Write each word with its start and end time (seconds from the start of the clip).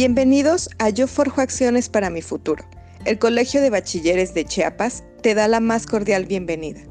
Bienvenidos 0.00 0.70
a 0.78 0.90
Yo 0.90 1.08
Forjo 1.08 1.40
Acciones 1.40 1.88
para 1.88 2.08
mi 2.08 2.22
Futuro. 2.22 2.64
El 3.04 3.18
Colegio 3.18 3.60
de 3.60 3.68
Bachilleres 3.68 4.32
de 4.32 4.44
Chiapas 4.44 5.02
te 5.22 5.34
da 5.34 5.48
la 5.48 5.58
más 5.58 5.86
cordial 5.86 6.24
bienvenida. 6.24 6.82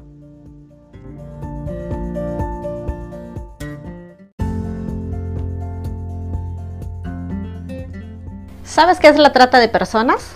¿Sabes 8.62 8.98
qué 8.98 9.08
es 9.08 9.16
la 9.16 9.32
trata 9.32 9.58
de 9.58 9.70
personas? 9.70 10.32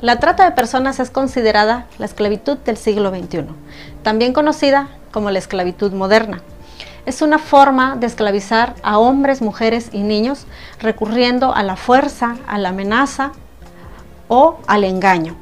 La 0.00 0.20
trata 0.20 0.44
de 0.44 0.52
personas 0.52 1.00
es 1.00 1.10
considerada 1.10 1.88
la 1.98 2.06
esclavitud 2.06 2.56
del 2.58 2.76
siglo 2.76 3.10
XXI, 3.10 3.46
también 4.04 4.32
conocida 4.32 4.90
como 5.10 5.32
la 5.32 5.40
esclavitud 5.40 5.90
moderna. 5.92 6.40
Es 7.04 7.20
una 7.20 7.40
forma 7.40 7.96
de 7.96 8.06
esclavizar 8.06 8.74
a 8.84 8.98
hombres, 8.98 9.42
mujeres 9.42 9.88
y 9.92 10.02
niños 10.02 10.46
recurriendo 10.78 11.52
a 11.52 11.64
la 11.64 11.74
fuerza, 11.74 12.36
a 12.46 12.58
la 12.58 12.68
amenaza 12.68 13.32
o 14.28 14.58
al 14.68 14.84
engaño. 14.84 15.34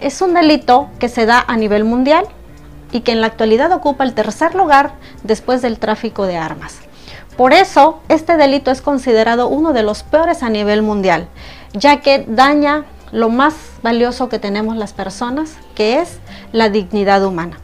Es 0.00 0.22
un 0.22 0.32
delito 0.32 0.88
que 0.98 1.10
se 1.10 1.26
da 1.26 1.44
a 1.46 1.56
nivel 1.56 1.84
mundial 1.84 2.26
y 2.90 3.00
que 3.00 3.12
en 3.12 3.20
la 3.20 3.26
actualidad 3.26 3.70
ocupa 3.72 4.04
el 4.04 4.14
tercer 4.14 4.54
lugar 4.54 4.92
después 5.22 5.60
del 5.60 5.78
tráfico 5.78 6.24
de 6.24 6.38
armas. 6.38 6.78
Por 7.36 7.52
eso, 7.52 8.00
este 8.08 8.36
delito 8.36 8.70
es 8.70 8.80
considerado 8.80 9.48
uno 9.48 9.72
de 9.72 9.82
los 9.82 10.04
peores 10.04 10.42
a 10.42 10.48
nivel 10.48 10.82
mundial, 10.82 11.26
ya 11.74 12.00
que 12.00 12.24
daña 12.26 12.84
lo 13.12 13.28
más 13.28 13.54
valioso 13.82 14.28
que 14.28 14.38
tenemos 14.38 14.76
las 14.76 14.92
personas, 14.92 15.56
que 15.74 16.00
es 16.00 16.18
la 16.52 16.70
dignidad 16.70 17.24
humana. 17.24 17.58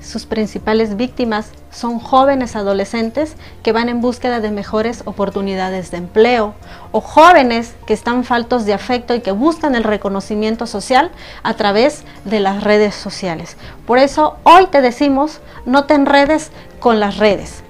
Sus 0.00 0.26
principales 0.26 0.96
víctimas 0.96 1.52
son 1.72 1.98
jóvenes 1.98 2.54
adolescentes 2.54 3.34
que 3.62 3.72
van 3.72 3.88
en 3.88 4.00
búsqueda 4.00 4.38
de 4.38 4.50
mejores 4.50 5.02
oportunidades 5.06 5.90
de 5.90 5.96
empleo 5.96 6.54
o 6.92 7.00
jóvenes 7.00 7.74
que 7.86 7.94
están 7.94 8.22
faltos 8.22 8.64
de 8.64 8.74
afecto 8.74 9.14
y 9.14 9.20
que 9.20 9.32
buscan 9.32 9.74
el 9.74 9.82
reconocimiento 9.82 10.66
social 10.66 11.10
a 11.42 11.54
través 11.54 12.04
de 12.24 12.38
las 12.38 12.62
redes 12.62 12.94
sociales. 12.94 13.56
Por 13.86 13.98
eso 13.98 14.36
hoy 14.44 14.66
te 14.66 14.80
decimos, 14.80 15.40
no 15.66 15.84
te 15.86 15.94
enredes 15.94 16.50
con 16.78 17.00
las 17.00 17.16
redes 17.16 17.62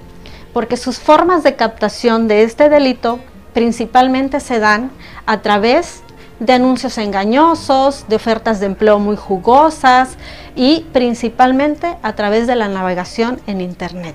porque 0.52 0.76
sus 0.76 0.98
formas 0.98 1.42
de 1.42 1.56
captación 1.56 2.28
de 2.28 2.42
este 2.42 2.68
delito 2.68 3.18
principalmente 3.52 4.40
se 4.40 4.58
dan 4.58 4.90
a 5.26 5.40
través 5.40 6.02
de 6.40 6.52
anuncios 6.52 6.98
engañosos, 6.98 8.06
de 8.08 8.16
ofertas 8.16 8.60
de 8.60 8.66
empleo 8.66 8.98
muy 8.98 9.16
jugosas 9.16 10.16
y 10.56 10.86
principalmente 10.92 11.96
a 12.02 12.14
través 12.14 12.46
de 12.46 12.56
la 12.56 12.68
navegación 12.68 13.40
en 13.46 13.60
Internet. 13.60 14.14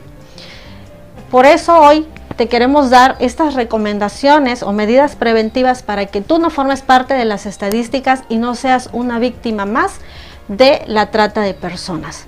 Por 1.32 1.46
eso 1.46 1.80
hoy 1.80 2.08
te 2.38 2.48
queremos 2.48 2.90
dar 2.90 3.16
estas 3.20 3.56
recomendaciones 3.56 4.62
o 4.62 4.72
medidas 4.72 5.16
preventivas 5.16 5.84
para 5.84 6.06
que 6.06 6.22
tú 6.22 6.38
no 6.38 6.50
formes 6.50 6.82
parte 6.82 7.16
de 7.16 7.26
las 7.26 7.46
estadísticas 7.46 8.24
y 8.30 8.38
no 8.38 8.56
seas 8.56 8.90
una 8.94 9.20
víctima 9.20 9.66
más 9.66 9.94
de 10.48 10.84
la 10.88 11.12
trata 11.12 11.42
de 11.42 11.54
personas. 11.54 12.26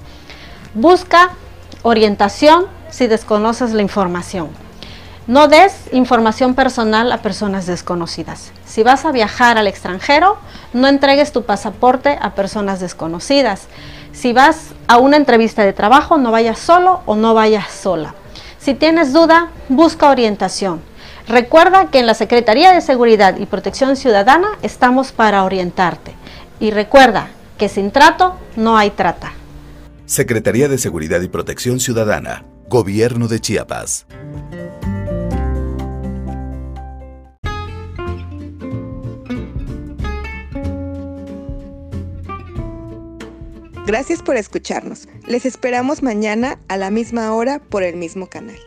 Busca 0.73 1.31
orientación 1.83 2.65
si 2.89 3.07
desconoces 3.07 3.71
la 3.71 3.81
información. 3.81 4.49
No 5.29 5.47
des 5.47 5.73
información 5.91 6.55
personal 6.55 7.11
a 7.11 7.21
personas 7.21 7.67
desconocidas. 7.67 8.51
Si 8.65 8.81
vas 8.81 9.05
a 9.05 9.11
viajar 9.11 9.59
al 9.59 9.67
extranjero, 9.67 10.39
no 10.73 10.87
entregues 10.87 11.31
tu 11.31 11.43
pasaporte 11.43 12.17
a 12.19 12.33
personas 12.33 12.79
desconocidas. 12.79 13.67
Si 14.11 14.33
vas 14.33 14.69
a 14.87 14.97
una 14.97 15.17
entrevista 15.17 15.63
de 15.63 15.71
trabajo, 15.71 16.17
no 16.17 16.31
vayas 16.31 16.57
solo 16.57 17.03
o 17.05 17.15
no 17.15 17.35
vayas 17.35 17.69
sola. 17.69 18.15
Si 18.57 18.73
tienes 18.73 19.13
duda, 19.13 19.51
busca 19.67 20.09
orientación. 20.09 20.81
Recuerda 21.27 21.91
que 21.91 21.99
en 21.99 22.07
la 22.07 22.15
Secretaría 22.15 22.71
de 22.71 22.81
Seguridad 22.81 23.37
y 23.37 23.45
Protección 23.45 23.97
Ciudadana 23.97 24.47
estamos 24.63 25.11
para 25.11 25.43
orientarte. 25.43 26.15
Y 26.59 26.71
recuerda 26.71 27.27
que 27.59 27.69
sin 27.69 27.91
trato 27.91 28.35
no 28.55 28.79
hay 28.79 28.89
trata. 28.89 29.33
Secretaría 30.07 30.67
de 30.67 30.79
Seguridad 30.79 31.21
y 31.21 31.27
Protección 31.27 31.79
Ciudadana, 31.79 32.45
Gobierno 32.67 33.27
de 33.27 33.39
Chiapas. 33.39 34.07
Gracias 43.89 44.21
por 44.21 44.37
escucharnos. 44.37 45.07
Les 45.25 45.47
esperamos 45.47 46.03
mañana 46.03 46.59
a 46.67 46.77
la 46.77 46.91
misma 46.91 47.33
hora 47.33 47.57
por 47.57 47.81
el 47.81 47.95
mismo 47.95 48.29
canal. 48.29 48.59